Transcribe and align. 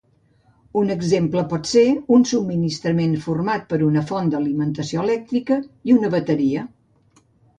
Un 0.79 0.91
exemple 0.93 1.41
pot 1.51 1.67
ser 1.71 1.83
un 2.17 2.23
subministrament 2.29 3.13
format 3.27 3.67
per 3.73 3.79
una 3.89 4.03
font 4.13 4.33
d'alimentació 4.35 5.05
elèctrica 5.05 5.59
i 5.91 5.99
una 5.99 6.11
bateria. 6.17 6.65